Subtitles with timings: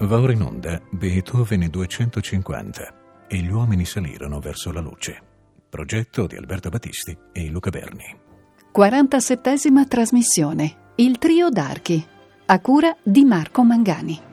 [0.00, 5.20] Va ora in onda Beethoven 250 e gli uomini salirono verso la luce.
[5.68, 8.16] Progetto di Alberto Battisti e Luca Berni.
[8.74, 10.92] 47esima trasmissione.
[10.94, 12.02] Il trio d'archi.
[12.46, 14.29] A cura di Marco Mangani.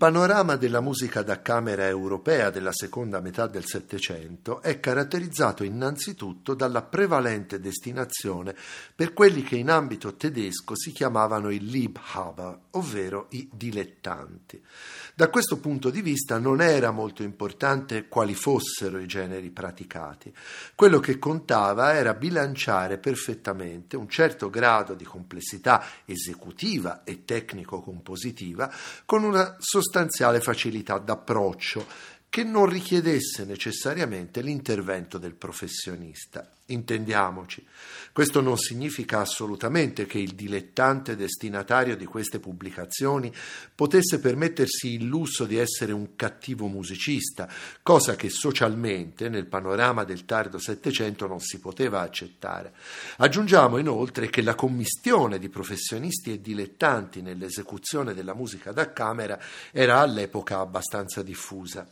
[0.00, 6.80] Panorama della musica da camera europea della seconda metà del Settecento è caratterizzato innanzitutto dalla
[6.80, 8.56] prevalente destinazione
[8.94, 14.62] per quelli che in ambito tedesco si chiamavano i Liebhaber, ovvero i dilettanti.
[15.14, 20.32] Da questo punto di vista non era molto importante quali fossero i generi praticati.
[20.74, 28.72] Quello che contava era bilanciare perfettamente un certo grado di complessità esecutiva e tecnico-compositiva
[29.04, 29.56] con una
[29.90, 31.84] sostanziale facilità d'approccio
[32.30, 36.48] che non richiedesse necessariamente l'intervento del professionista.
[36.66, 37.66] Intendiamoci,
[38.12, 43.34] questo non significa assolutamente che il dilettante destinatario di queste pubblicazioni
[43.74, 47.48] potesse permettersi il lusso di essere un cattivo musicista,
[47.82, 52.74] cosa che socialmente nel panorama del tardo Settecento non si poteva accettare.
[53.16, 59.36] Aggiungiamo inoltre che la commistione di professionisti e dilettanti nell'esecuzione della musica da camera
[59.72, 61.84] era all'epoca abbastanza diffusa.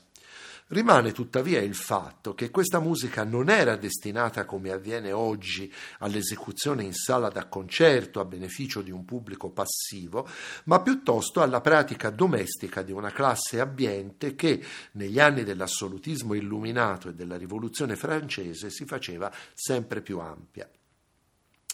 [0.70, 6.92] Rimane tuttavia il fatto che questa musica non era destinata, come avviene oggi, all'esecuzione in
[6.92, 10.28] sala da concerto a beneficio di un pubblico passivo,
[10.64, 14.62] ma piuttosto alla pratica domestica di una classe abbiente che,
[14.92, 20.68] negli anni dell'assolutismo illuminato e della rivoluzione francese, si faceva sempre più ampia.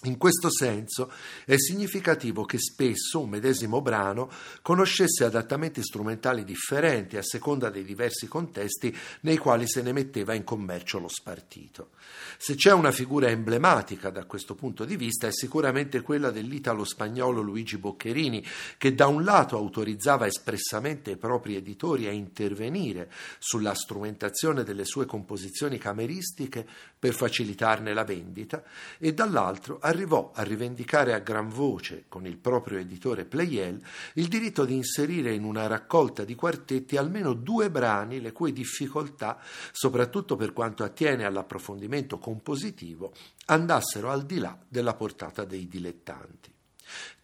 [0.05, 1.11] In questo senso
[1.47, 8.29] è significativo che spesso un medesimo brano conoscesse adattamenti strumentali differenti a seconda dei diversi
[8.29, 11.91] contesti nei quali se ne metteva in commercio lo spartito.
[12.37, 17.79] Se c'è una figura emblematica da questo punto di vista è sicuramente quella dell'italo-spagnolo Luigi
[17.79, 18.45] Boccherini,
[18.77, 25.07] che da un lato autorizzava espressamente i propri editori a intervenire sulla strumentazione delle sue
[25.07, 26.67] composizioni cameristiche
[26.99, 28.63] per facilitarne la vendita
[28.99, 33.81] e dall'altro arrivò a rivendicare a gran voce con il proprio editore Pleyel
[34.15, 39.39] il diritto di inserire in una raccolta di quartetti almeno due brani le cui difficoltà,
[39.73, 43.13] soprattutto per quanto attiene all'approfondimento compositivo,
[43.47, 46.54] andassero al di là della portata dei dilettanti.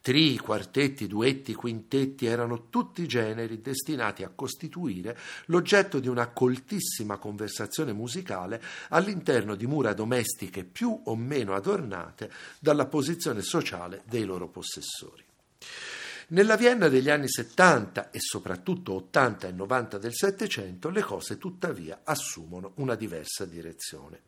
[0.02, 5.14] Tri, quartetti, duetti, quintetti erano tutti generi destinati a costituire
[5.46, 12.86] l'oggetto di una coltissima conversazione musicale all'interno di mura domestiche più o meno adornate dalla
[12.86, 15.22] posizione sociale dei loro possessori.
[16.28, 22.00] Nella Vienna degli anni 70 e soprattutto 80 e 90 del Settecento le cose tuttavia
[22.04, 24.22] assumono una diversa direzione.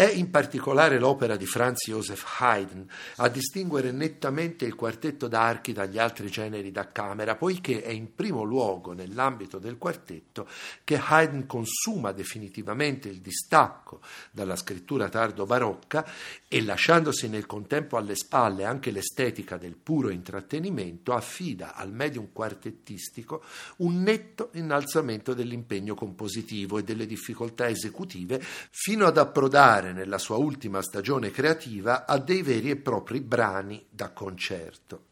[0.00, 5.98] È in particolare l'opera di Franz Joseph Haydn a distinguere nettamente il quartetto d'archi dagli
[5.98, 10.48] altri generi da camera, poiché è in primo luogo nell'ambito del quartetto
[10.84, 14.00] che Haydn consuma definitivamente il distacco
[14.30, 16.06] dalla scrittura tardo-barocca
[16.48, 23.44] e lasciandosi nel contempo alle spalle anche l'estetica del puro intrattenimento, affida al medium quartettistico
[23.76, 28.40] un netto innalzamento dell'impegno compositivo e delle difficoltà esecutive
[28.70, 34.10] fino ad approdare nella sua ultima stagione creativa a dei veri e propri brani da
[34.10, 35.09] concerto.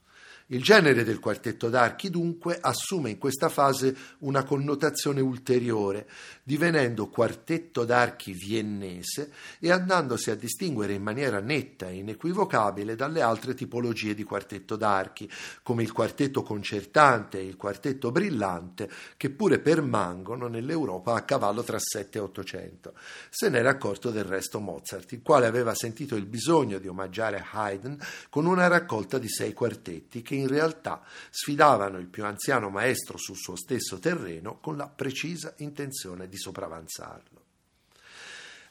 [0.51, 6.09] Il genere del quartetto d'archi dunque assume in questa fase una connotazione ulteriore,
[6.43, 13.53] divenendo quartetto d'archi viennese e andandosi a distinguere in maniera netta e inequivocabile dalle altre
[13.53, 15.31] tipologie di quartetto d'archi,
[15.63, 21.79] come il quartetto concertante e il quartetto brillante, che pure permangono nell'Europa a cavallo tra
[21.79, 22.95] 7 e 800.
[23.29, 27.99] Se n'era accorto del resto Mozart, il quale aveva sentito il bisogno di omaggiare Haydn
[28.31, 33.37] con una raccolta di sei quartetti che in realtà sfidavano il più anziano maestro sul
[33.37, 37.47] suo stesso terreno con la precisa intenzione di sopravanzarlo.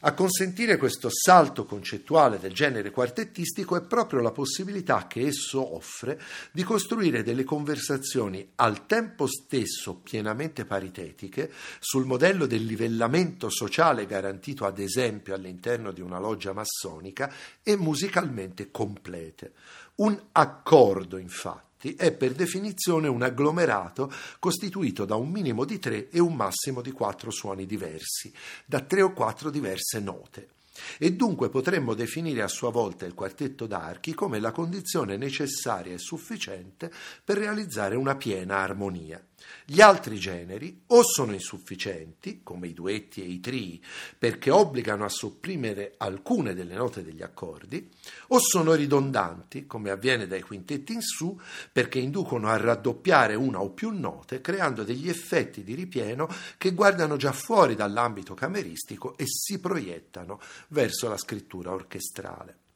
[0.02, 6.20] A consentire questo salto concettuale del genere quartettistico è proprio la possibilità che esso offre
[6.52, 11.50] di costruire delle conversazioni al tempo stesso pienamente paritetiche
[11.80, 17.34] sul modello del livellamento sociale garantito ad esempio all'interno di una loggia massonica
[17.64, 19.52] e musicalmente complete.
[19.98, 26.20] Un accordo, infatti è per definizione un agglomerato costituito da un minimo di tre e
[26.20, 28.32] un massimo di quattro suoni diversi,
[28.64, 30.50] da tre o quattro diverse note.
[30.98, 35.98] e dunque potremmo definire a sua volta il quartetto d'archi come la condizione necessaria e
[35.98, 36.92] sufficiente
[37.24, 39.20] per realizzare una piena armonia.
[39.64, 43.82] Gli altri generi o sono insufficienti, come i duetti e i trii,
[44.18, 47.88] perché obbligano a sopprimere alcune delle note degli accordi,
[48.28, 51.38] o sono ridondanti, come avviene dai quintetti in su,
[51.70, 57.16] perché inducono a raddoppiare una o più note, creando degli effetti di ripieno che guardano
[57.16, 62.67] già fuori dall'ambito cameristico e si proiettano verso la scrittura orchestrale.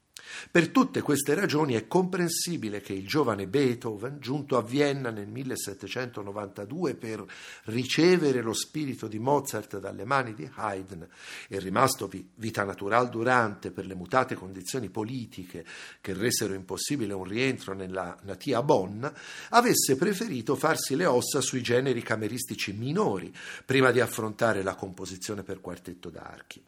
[0.50, 6.94] Per tutte queste ragioni è comprensibile che il giovane Beethoven, giunto a Vienna nel 1792
[6.94, 7.24] per
[7.64, 11.06] ricevere lo spirito di Mozart dalle mani di Haydn
[11.48, 15.64] e rimasto vita natural durante per le mutate condizioni politiche
[16.00, 19.04] che resero impossibile un rientro nella natia Bonn,
[19.50, 23.32] avesse preferito farsi le ossa sui generi cameristici minori
[23.64, 26.62] prima di affrontare la composizione per quartetto d'archi.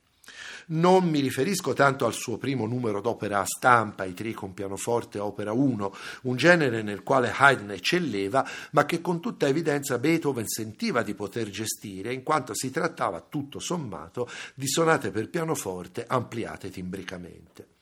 [0.67, 5.19] Non mi riferisco tanto al suo primo numero d'opera a stampa, i tri con pianoforte
[5.19, 11.03] opera 1, un genere nel quale Haydn eccelleva, ma che con tutta evidenza Beethoven sentiva
[11.03, 17.73] di poter gestire, in quanto si trattava, tutto sommato, di sonate per pianoforte ampliate timbricamente.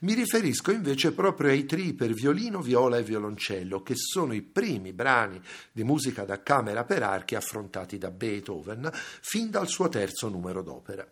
[0.00, 4.92] Mi riferisco invece proprio ai tri per violino, viola e violoncello, che sono i primi
[4.92, 5.40] brani
[5.70, 11.06] di musica da camera per archi affrontati da Beethoven fin dal suo terzo numero d'opera.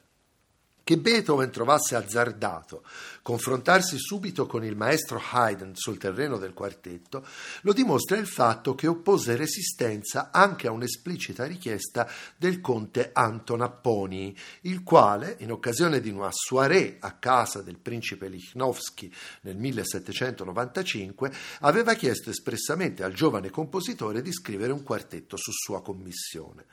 [0.90, 2.82] Che Beethoven trovasse azzardato
[3.22, 7.24] confrontarsi subito con il maestro Haydn sul terreno del quartetto
[7.60, 14.36] lo dimostra il fatto che oppose resistenza anche a un'esplicita richiesta del conte Anton Apponi,
[14.62, 21.94] il quale, in occasione di una soirée a casa del principe Lichnowsky nel 1795, aveva
[21.94, 26.64] chiesto espressamente al giovane compositore di scrivere un quartetto su sua commissione.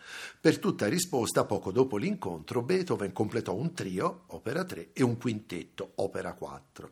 [0.42, 5.92] Per tutta risposta, poco dopo l'incontro, Beethoven completò un trio opera 3, e un quintetto,
[5.96, 6.92] opera 4.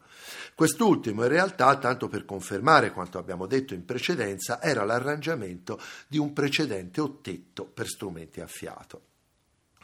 [0.56, 6.34] Quest'ultimo, in realtà, tanto per confermare quanto abbiamo detto in precedenza, era l'arrangiamento di un
[6.34, 9.02] precedente ottetto per strumenti a fiato.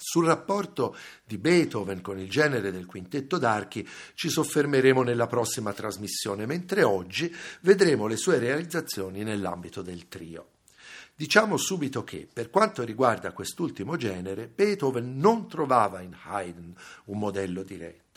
[0.04, 6.48] Sul rapporto di Beethoven con il genere del quintetto d'archi ci soffermeremo nella prossima trasmissione,
[6.48, 7.32] mentre oggi
[7.62, 10.48] vedremo le sue realizzazioni nell'ambito del trio.
[11.22, 16.74] Diciamo subito che, per quanto riguarda quest'ultimo genere, Beethoven non trovava in Haydn
[17.06, 18.11] un modello diretto.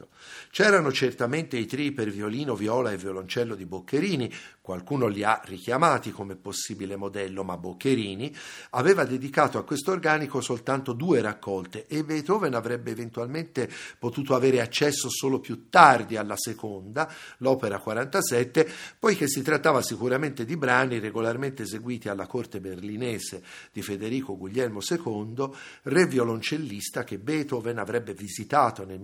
[0.50, 6.10] C'erano certamente i tri per violino, viola e violoncello di Boccherini, qualcuno li ha richiamati
[6.10, 8.34] come possibile modello, ma Boccherini
[8.70, 15.10] aveva dedicato a questo organico soltanto due raccolte e Beethoven avrebbe eventualmente potuto avere accesso
[15.10, 18.66] solo più tardi alla seconda, l'opera 47,
[18.98, 25.50] poiché si trattava sicuramente di brani regolarmente eseguiti alla corte berlinese di Federico Guglielmo II,
[25.82, 29.00] re violoncellista che Beethoven avrebbe visitato nel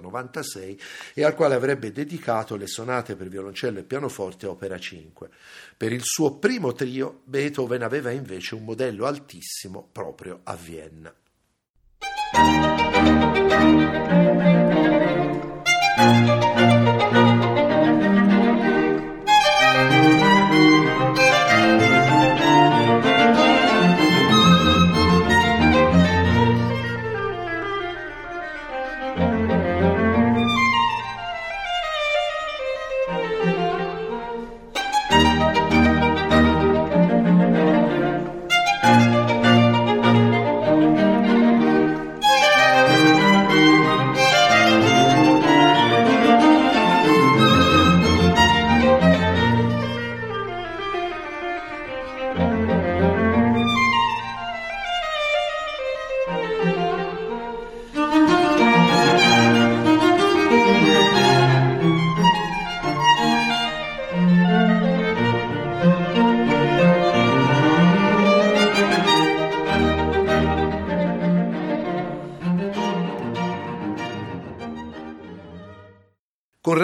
[0.00, 0.80] 1796
[1.14, 5.28] e al quale avrebbe dedicato le sonate per violoncello e pianoforte opera 5.
[5.76, 11.14] Per il suo primo trio Beethoven aveva invece un modello altissimo proprio a Vienna.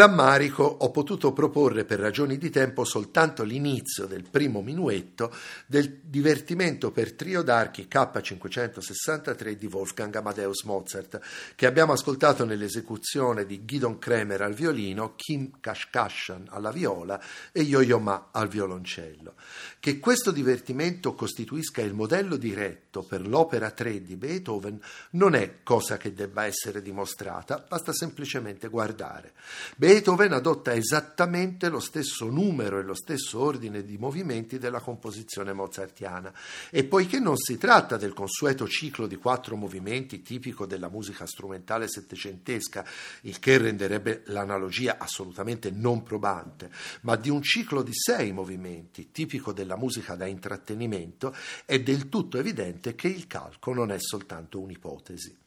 [0.04, 5.34] Rammarico ho potuto proporre per ragioni di tempo soltanto l'inizio del primo minuetto
[5.66, 11.20] del divertimento per trio d'archi K563 di Wolfgang Amadeus Mozart,
[11.56, 17.98] che abbiamo ascoltato nell'esecuzione di Gidon Kremer al violino, Kim Kashkashan alla viola e Yo-Yo
[17.98, 19.34] Ma al violoncello.
[19.80, 24.78] Che questo divertimento costituisca il modello diretto per l'opera 3 di Beethoven
[25.10, 29.32] non è cosa che debba essere dimostrata, basta semplicemente guardare.
[29.76, 30.34] Beethoven Beethoven
[30.74, 36.32] esattamente lo stesso numero e lo stesso ordine di movimenti della composizione mozartiana
[36.70, 41.88] e poiché non si tratta del consueto ciclo di quattro movimenti tipico della musica strumentale
[41.88, 42.84] settecentesca,
[43.22, 46.70] il che renderebbe l'analogia assolutamente non probante,
[47.02, 52.38] ma di un ciclo di sei movimenti tipico della musica da intrattenimento, è del tutto
[52.38, 55.43] evidente che il calco non è soltanto un'ipotesi.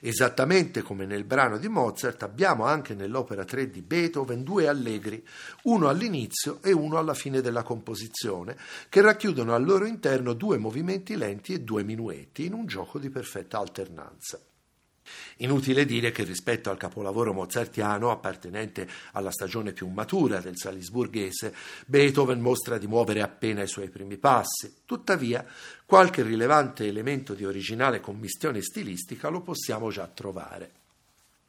[0.00, 5.24] Esattamente come nel brano di Mozart abbiamo anche nell'opera 3 di Beethoven due allegri,
[5.64, 8.56] uno all'inizio e uno alla fine della composizione,
[8.88, 13.10] che racchiudono al loro interno due movimenti lenti e due minuetti in un gioco di
[13.10, 14.38] perfetta alternanza.
[15.38, 21.54] Inutile dire che rispetto al capolavoro mozartiano, appartenente alla stagione più matura del salisburghese,
[21.86, 24.82] Beethoven mostra di muovere appena i suoi primi passi.
[24.84, 25.44] Tuttavia,
[25.84, 30.84] qualche rilevante elemento di originale commistione stilistica lo possiamo già trovare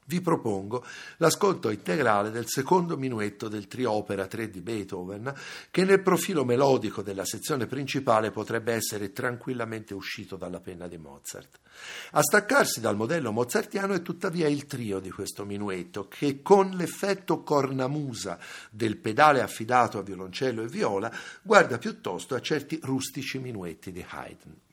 [0.08, 0.86] vi propongo
[1.18, 5.34] l'ascolto integrale del secondo minuetto del trio opera 3 di Beethoven,
[5.70, 11.60] che nel profilo melodico della sezione principale potrebbe essere tranquillamente uscito dalla penna di Mozart.
[12.12, 17.44] A staccarsi dal modello mozartiano è tuttavia il trio di questo minuetto, che con l'effetto
[17.44, 21.12] cornamusa del pedale affidato a violoncello e viola
[21.42, 24.66] guarda piuttosto a certi rustici minuetti di Haydn.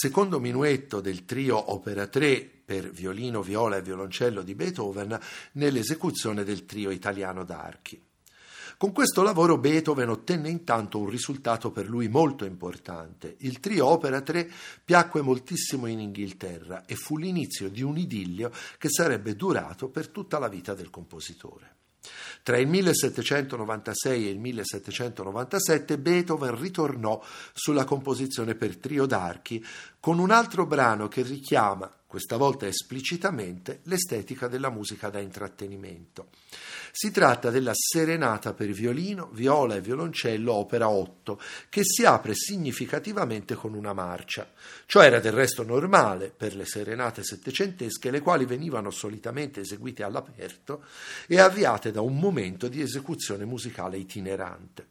[0.00, 5.18] Secondo minuetto del trio Opera 3 per violino, viola e violoncello di Beethoven
[5.54, 8.00] nell'esecuzione del trio italiano d'archi.
[8.76, 13.34] Con questo lavoro Beethoven ottenne intanto un risultato per lui molto importante.
[13.38, 14.48] Il trio Opera 3
[14.84, 20.38] piacque moltissimo in Inghilterra e fu l'inizio di un idillio che sarebbe durato per tutta
[20.38, 21.77] la vita del compositore.
[22.48, 29.62] Tra il 1796 e il 1797 Beethoven ritornò sulla composizione per trio d'archi
[30.00, 36.28] con un altro brano che richiama, questa volta esplicitamente, l'estetica della musica da intrattenimento.
[37.00, 43.54] Si tratta della Serenata per violino, viola e violoncello, opera 8, che si apre significativamente
[43.54, 44.50] con una marcia.
[44.84, 50.82] Ciò era del resto normale per le serenate settecentesche, le quali venivano solitamente eseguite all'aperto
[51.28, 54.86] e avviate da un momento di esecuzione musicale itinerante.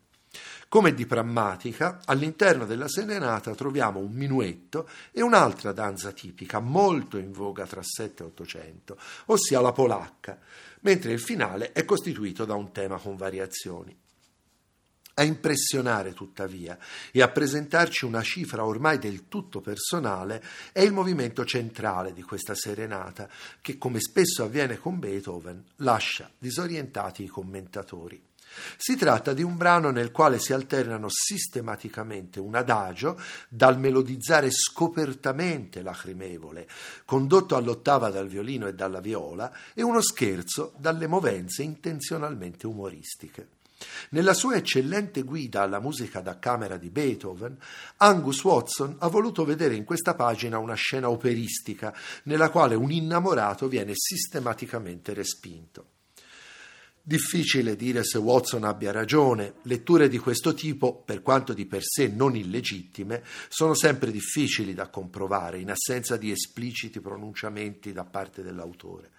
[0.70, 7.34] Come di prammatica, all'interno della serenata troviamo un minuetto e un'altra danza tipica molto in
[7.34, 10.40] voga tra 7 e 800, ossia la polacca,
[10.88, 13.94] mentre il finale è costituito da un tema con variazioni.
[15.16, 16.78] A impressionare, tuttavia,
[17.12, 20.42] e a presentarci una cifra ormai del tutto personale
[20.72, 23.28] è il movimento centrale di questa serenata,
[23.60, 28.24] che, come spesso avviene con Beethoven, lascia disorientati i commentatori.
[28.78, 35.82] Si tratta di un brano nel quale si alternano sistematicamente un adagio dal melodizzare scopertamente
[35.82, 36.68] lacrimevole,
[37.06, 43.56] condotto all'ottava dal violino e dalla viola, e uno scherzo dalle movenze intenzionalmente umoristiche.
[44.10, 47.58] Nella sua eccellente guida alla musica da camera di Beethoven,
[47.98, 53.68] Angus Watson ha voluto vedere in questa pagina una scena operistica nella quale un innamorato
[53.68, 55.97] viene sistematicamente respinto.
[57.08, 59.54] Difficile dire se Watson abbia ragione.
[59.62, 64.90] Letture di questo tipo, per quanto di per sé non illegittime, sono sempre difficili da
[64.90, 69.12] comprovare in assenza di espliciti pronunciamenti da parte dell'autore.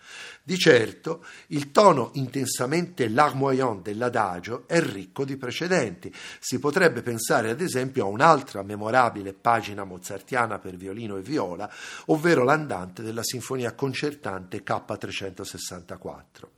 [0.43, 6.15] Di certo, il tono intensamente larmoyant dell'adagio è ricco di precedenti.
[6.41, 11.73] Si potrebbe pensare ad esempio a un'altra memorabile pagina mozartiana per violino e viola,
[12.09, 16.58] ovvero l'andante della sinfonia concertante K364.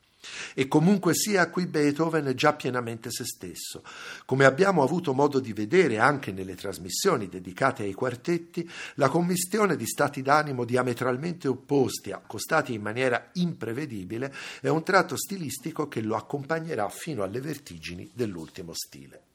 [0.55, 3.83] E comunque sia qui Beethoven è già pienamente se stesso.
[4.27, 9.87] Come abbiamo avuto modo di vedere anche nelle trasmissioni dedicate ai quartetti, la commistione di
[9.87, 16.89] stati d'animo diametralmente opposti, accostati in maniera imprevedibile, è un tratto stilistico che lo accompagnerà
[16.89, 19.30] fino alle vertigini dell'ultimo stile.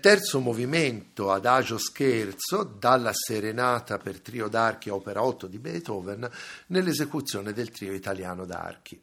[0.00, 6.28] Terzo movimento adagio scherzo dalla serenata per trio d'archi opera 8 di Beethoven
[6.68, 8.98] nell'esecuzione del trio italiano d'archi.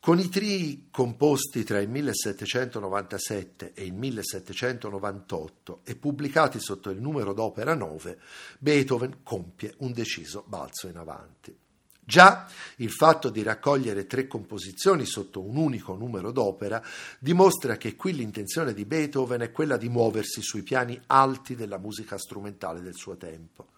[0.00, 7.34] Con i trii composti tra il 1797 e il 1798 e pubblicati sotto il numero
[7.34, 8.18] d'opera 9,
[8.58, 11.65] Beethoven compie un deciso balzo in avanti.
[12.08, 16.80] Già il fatto di raccogliere tre composizioni sotto un unico numero d'opera
[17.18, 22.16] dimostra che qui l'intenzione di Beethoven è quella di muoversi sui piani alti della musica
[22.16, 23.70] strumentale del suo tempo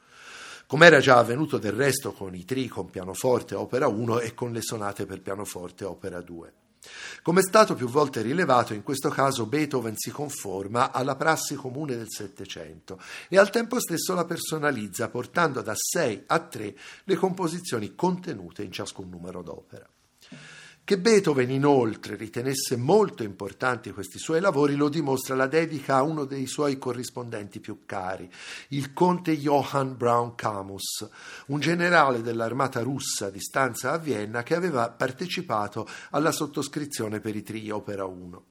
[0.67, 4.53] come era già avvenuto del resto con i tri con pianoforte opera 1 e con
[4.53, 6.53] le sonate per pianoforte opera 2.
[7.23, 11.97] Come è stato più volte rilevato, in questo caso Beethoven si conforma alla prassi comune
[11.97, 17.95] del Settecento e al tempo stesso la personalizza, portando da 6 a 3 le composizioni
[17.95, 19.89] contenute in ciascun numero d'opera.
[20.89, 26.25] Che Beethoven inoltre ritenesse molto importanti questi suoi lavori lo dimostra la dedica a uno
[26.25, 28.27] dei suoi corrispondenti più cari,
[28.69, 31.07] il conte Johann Braun Camus,
[31.49, 37.43] un generale dell'armata russa di stanza a Vienna che aveva partecipato alla sottoscrizione per i
[37.43, 38.45] tri Opera 1.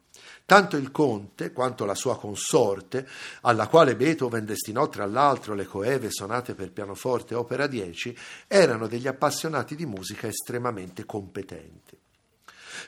[0.46, 3.08] Tanto il conte quanto la sua consorte,
[3.42, 9.08] alla quale Beethoven destinò tra l'altro le coeve sonate per pianoforte opera 10, erano degli
[9.08, 11.98] appassionati di musica estremamente competenti.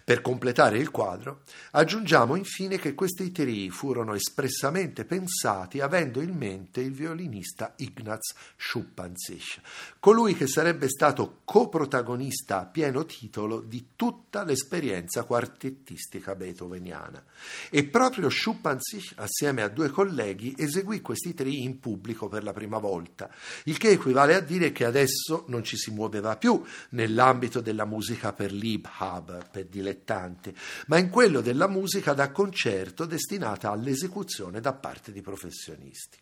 [0.04, 6.82] Per completare il quadro, aggiungiamo infine che questi trii furono espressamente pensati avendo in mente
[6.82, 9.60] il violinista Ignaz Schuppanzich,
[10.00, 17.24] colui che sarebbe stato coprotagonista a pieno titolo di tutta l'esperienza quartettistica beethoveniana.
[17.70, 22.78] E proprio Schuppanzich, assieme a due colleghi, eseguì questi trii in pubblico per la prima
[22.78, 23.30] volta,
[23.66, 28.34] il che equivale a dire che adesso non ci si muoveva più nell'ambito della musica
[28.34, 30.56] per Liebhaber, per dilettanti dilettanti,
[30.88, 36.18] ma in quello della musica da concerto destinata all'esecuzione da parte di professionisti.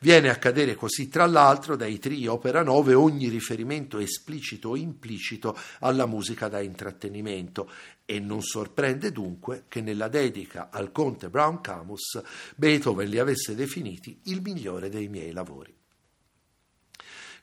[0.00, 5.58] Viene a cadere così, tra l'altro, dai tri opera 9 ogni riferimento esplicito o implicito
[5.80, 7.68] alla musica da intrattenimento
[8.04, 12.20] e non sorprende dunque che nella dedica al conte Brown Camus
[12.54, 15.77] Beethoven li avesse definiti il migliore dei miei lavori.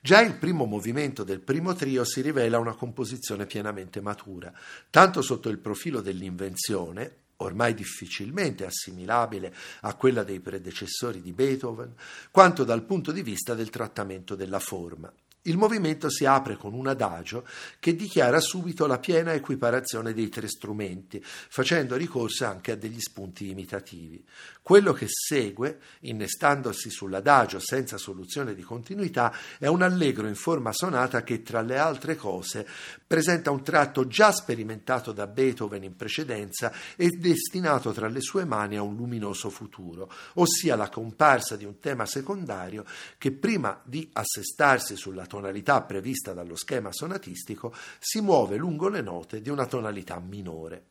[0.06, 4.54] Già il primo movimento del primo trio si rivela una composizione pienamente matura,
[4.91, 11.96] tanto sotto il profilo dell'invenzione, ormai difficilmente assimilabile a quella dei predecessori di Beethoven,
[12.30, 15.12] quanto dal punto di vista del trattamento della forma.
[15.47, 17.47] Il movimento si apre con un adagio
[17.79, 23.49] che dichiara subito la piena equiparazione dei tre strumenti, facendo ricorso anche a degli spunti
[23.49, 24.25] imitativi.
[24.63, 31.21] Quello che segue, innestandosi sull'adagio senza soluzione di continuità, è un allegro in forma sonata
[31.21, 32.67] che, tra le altre cose,
[33.05, 38.77] presenta un tratto già sperimentato da Beethoven in precedenza e destinato tra le sue mani
[38.77, 42.84] a un luminoso futuro, ossia la comparsa di un tema secondario
[43.19, 49.41] che prima di assestarsi sulla tonalità prevista dallo schema sonatistico si muove lungo le note
[49.41, 50.84] di una tonalità minore.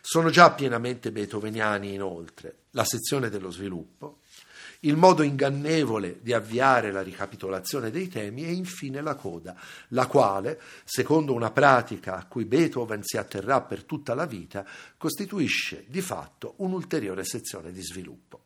[0.00, 4.20] Sono già pienamente beethoveniani inoltre la sezione dello sviluppo,
[4.80, 9.54] il modo ingannevole di avviare la ricapitolazione dei temi e infine la coda,
[9.88, 14.64] la quale, secondo una pratica a cui Beethoven si atterrà per tutta la vita,
[14.96, 18.42] costituisce di fatto un'ulteriore sezione di sviluppo.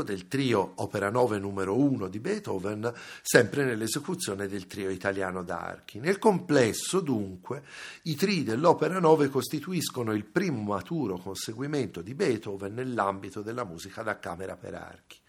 [0.00, 2.92] Movimento del trio Opera 9 numero 1 di Beethoven,
[3.22, 5.98] sempre nell'esecuzione del trio italiano d'archi.
[5.98, 7.62] Nel complesso, dunque,
[8.02, 14.18] i trii dell'Opera 9 costituiscono il primo maturo conseguimento di Beethoven nell'ambito della musica da
[14.18, 15.19] camera per archi.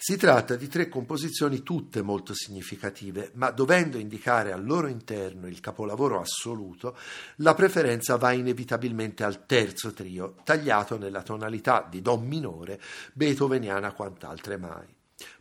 [0.00, 5.58] Si tratta di tre composizioni tutte molto significative, ma dovendo indicare al loro interno il
[5.58, 6.96] capolavoro assoluto,
[7.38, 12.80] la preferenza va inevitabilmente al terzo trio, tagliato nella tonalità di Do minore,
[13.12, 14.86] beethoveniana quant'altre mai.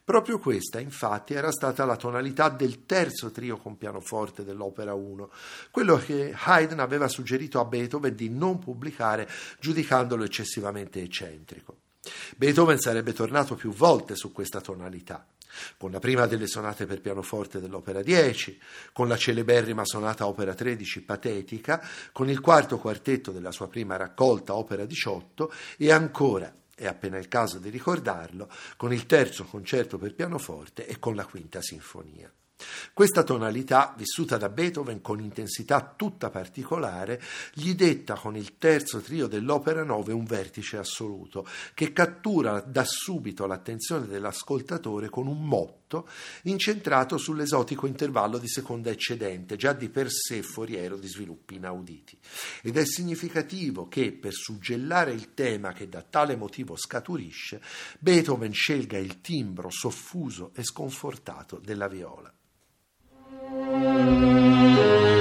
[0.03, 5.29] Proprio questa, infatti, era stata la tonalità del terzo trio con pianoforte dell'Opera 1,
[5.69, 9.29] quello che Haydn aveva suggerito a Beethoven di non pubblicare
[9.59, 11.77] giudicandolo eccessivamente eccentrico.
[12.35, 15.25] Beethoven sarebbe tornato più volte su questa tonalità,
[15.77, 18.59] con la prima delle sonate per pianoforte dell'opera 10,
[18.93, 21.81] con la celeberrima sonata opera 13 patetica,
[22.11, 27.27] con il quarto quartetto della sua prima raccolta opera 18 e ancora, è appena il
[27.27, 32.31] caso di ricordarlo, con il terzo concerto per pianoforte e con la quinta sinfonia.
[32.97, 37.21] Questa tonalità, vissuta da Beethoven con intensità tutta particolare,
[37.53, 43.45] gli detta con il terzo trio dell'Opera 9 un vertice assoluto, che cattura da subito
[43.45, 46.09] l'attenzione dell'ascoltatore con un motto
[46.43, 52.17] incentrato sull'esotico intervallo di seconda eccedente, già di per sé foriero di sviluppi inauditi.
[52.63, 57.61] Ed è significativo che, per suggellare il tema che da tale motivo scaturisce,
[57.99, 62.33] Beethoven scelga il timbro soffuso e sconfortato della viola.
[63.49, 65.16] Música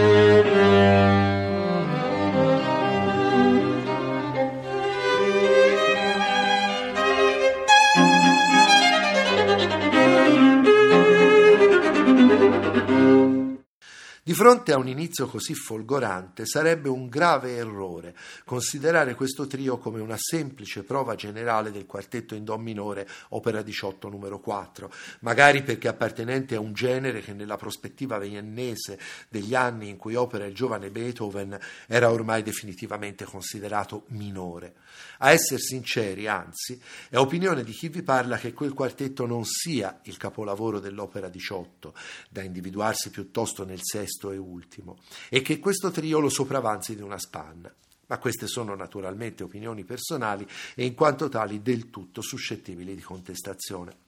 [14.26, 20.00] Di fronte a un inizio così folgorante sarebbe un grave errore considerare questo trio come
[20.00, 25.86] una semplice prova generale del quartetto in Do minore, opera 18 numero 4, magari perché
[25.86, 28.98] appartenente a un genere che nella prospettiva viennese
[29.28, 31.56] degli anni in cui opera il giovane Beethoven
[31.86, 34.74] era ormai definitivamente considerato minore.
[35.18, 40.00] A essere sinceri, anzi, è opinione di chi vi parla che quel quartetto non sia
[40.04, 41.94] il capolavoro dell'opera 18,
[42.28, 44.96] da individuarsi piuttosto nel sesto sesto e ultimo,
[45.28, 47.72] e che questo trio lo sopravanzi di una spanna.
[48.08, 54.04] Ma queste sono naturalmente opinioni personali e in quanto tali del tutto suscettibili di contestazione.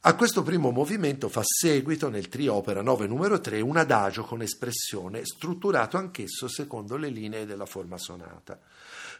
[0.00, 4.40] A questo primo movimento fa seguito nel trio opera 9 numero 3 un adagio con
[4.40, 8.58] espressione strutturato anch'esso secondo le linee della forma sonata.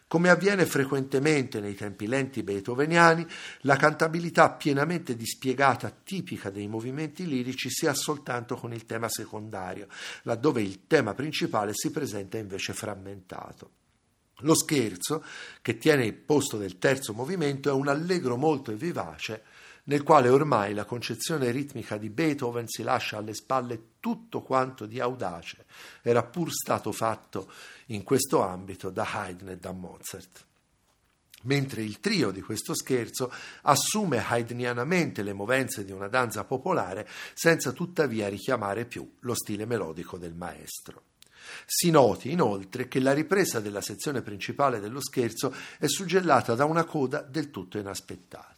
[0.09, 3.27] Come avviene frequentemente nei tempi lenti beethoveniani,
[3.63, 9.89] la cantabilità pienamente dispiegata tipica dei movimenti lirici si ha soltanto con il tema secondario,
[10.23, 13.71] laddove il tema principale si presenta invece frammentato.
[14.41, 15.25] Lo scherzo,
[15.61, 19.43] che tiene il posto del terzo movimento, è un allegro molto vivace
[19.87, 25.01] nel quale ormai la concezione ritmica di Beethoven si lascia alle spalle tutto quanto di
[25.01, 25.67] audace
[26.03, 27.51] era pur stato fatto
[27.87, 30.45] in questo ambito da Haydn e da Mozart.
[31.43, 33.33] Mentre il trio di questo scherzo
[33.63, 40.19] assume haydnianamente le movenze di una danza popolare senza tuttavia richiamare più lo stile melodico
[40.19, 41.03] del maestro.
[41.65, 46.85] Si noti inoltre che la ripresa della sezione principale dello scherzo è suggellata da una
[46.85, 48.56] coda del tutto inaspettata.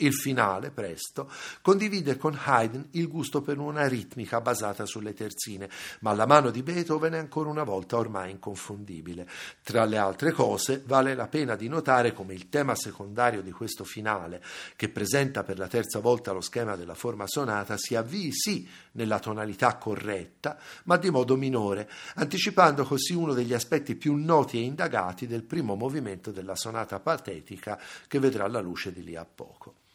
[0.00, 1.28] Il finale, presto,
[1.60, 5.68] condivide con Haydn il gusto per una ritmica basata sulle terzine,
[6.02, 9.28] ma la mano di Beethoven è ancora una volta ormai inconfondibile.
[9.60, 13.82] Tra le altre cose, vale la pena di notare come il tema secondario di questo
[13.82, 14.40] finale,
[14.76, 19.18] che presenta per la terza volta lo schema della forma sonata, si avvii sì nella
[19.18, 25.26] tonalità corretta, ma di modo minore, anticipando così uno degli aspetti più noti e indagati
[25.26, 29.86] del primo movimento della sonata patetica che vedrà la luce di lì a poco.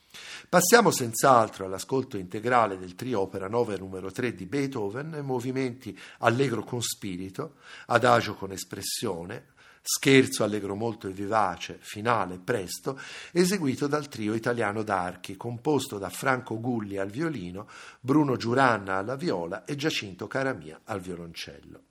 [0.53, 6.79] Passiamo senz'altro all'ascolto integrale del trio opera 9 numero 3 di Beethoven, movimenti allegro con
[6.79, 7.55] spirito,
[7.87, 12.99] adagio con espressione, scherzo allegro molto e vivace, finale presto,
[13.31, 17.67] eseguito dal trio italiano d'archi, composto da Franco Gulli al violino,
[17.99, 21.81] Bruno Giuranna alla viola e Giacinto Caramia al violoncello.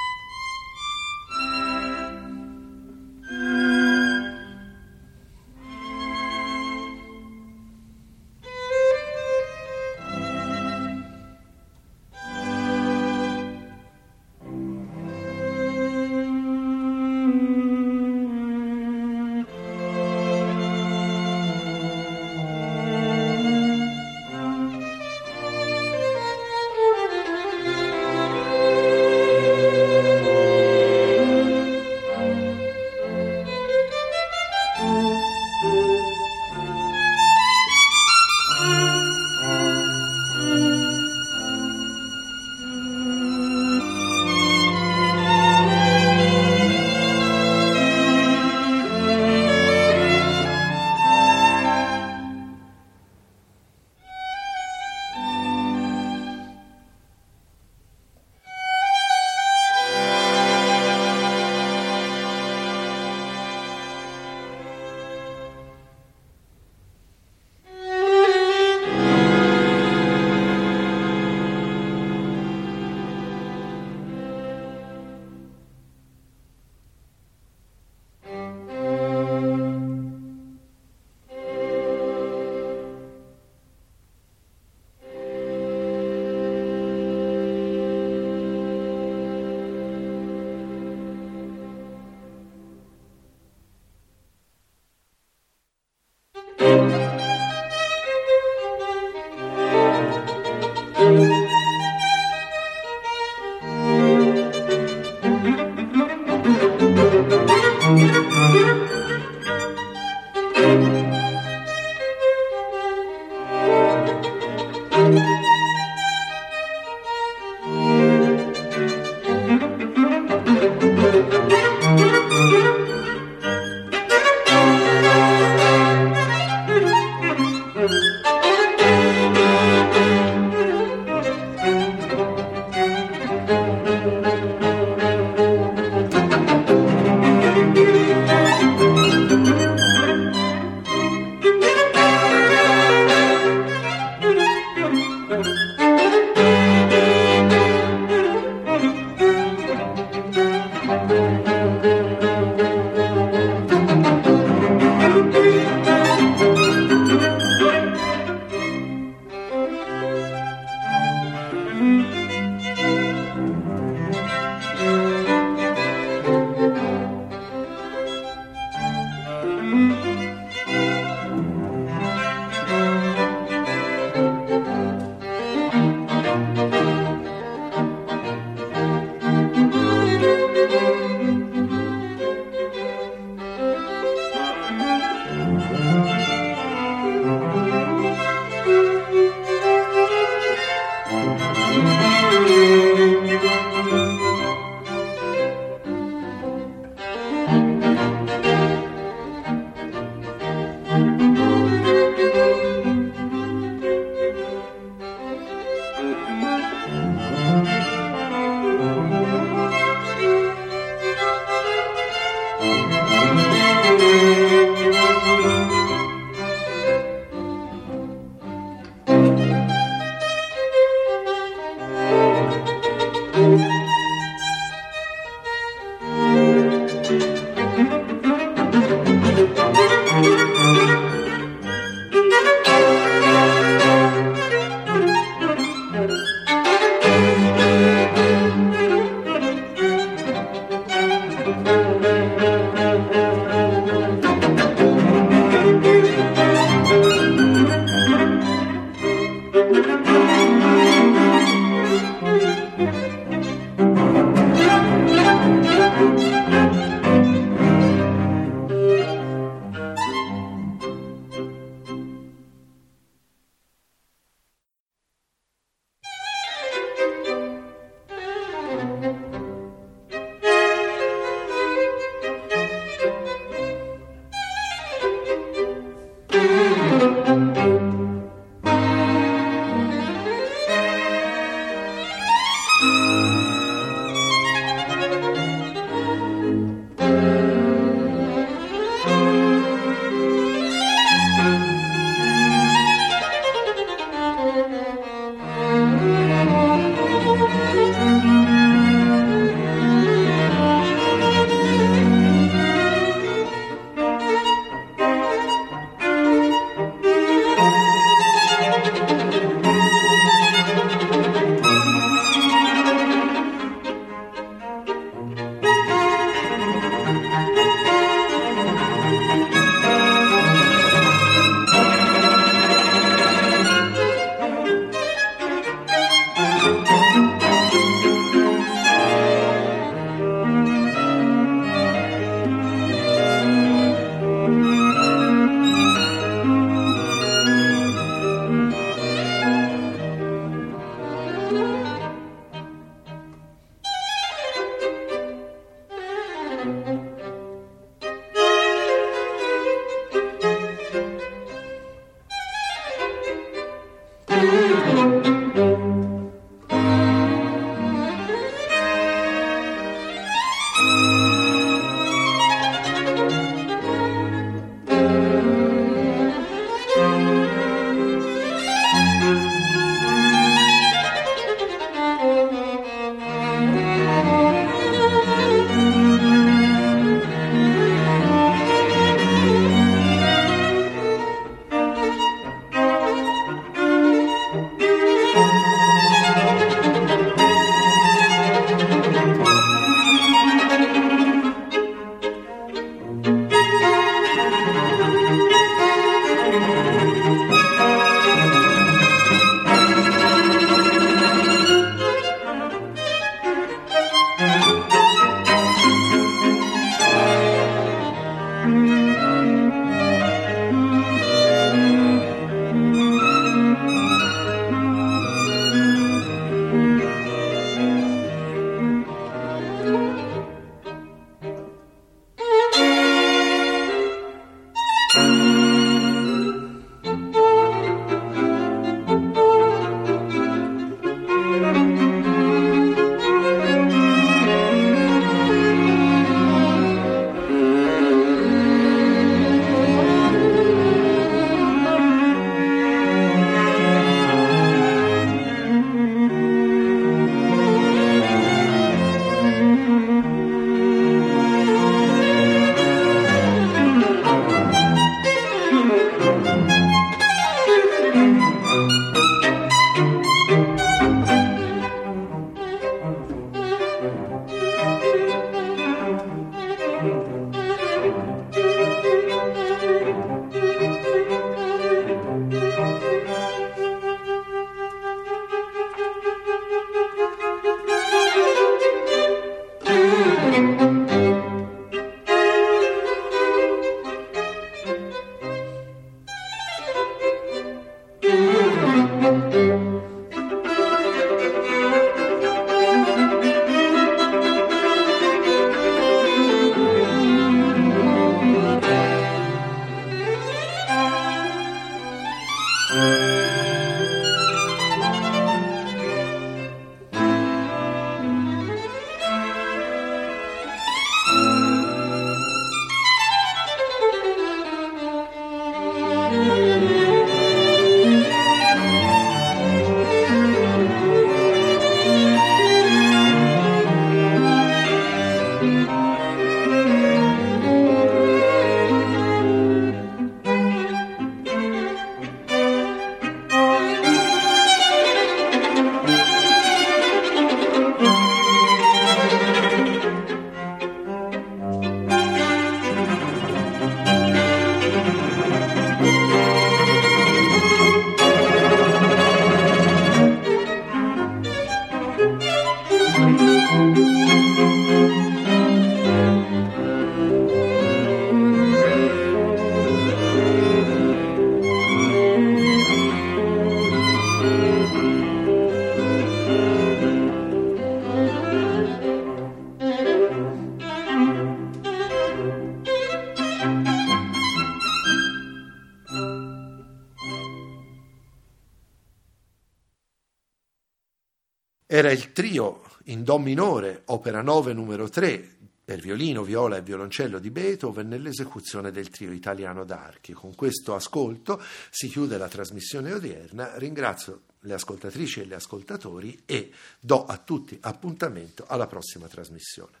[583.32, 585.56] Do minore, opera 9 numero 3,
[585.86, 590.34] per violino, viola e violoncello di Beethoven nell'esecuzione del trio italiano d'archi.
[590.34, 591.58] Con questo ascolto
[591.88, 593.78] si chiude la trasmissione odierna.
[593.78, 600.00] Ringrazio le ascoltatrici e gli ascoltatori e do a tutti appuntamento alla prossima trasmissione.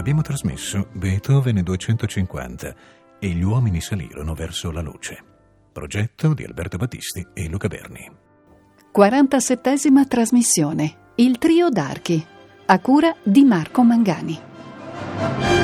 [0.00, 2.74] Abbiamo trasmesso Beethoven 250
[3.18, 5.22] e gli uomini salirono verso la luce.
[5.70, 8.10] Progetto di Alberto Battisti e Luca Berni.
[8.90, 9.76] 47
[10.08, 11.12] trasmissione.
[11.16, 12.26] Il trio d'archi.
[12.64, 15.59] A cura di Marco Mangani.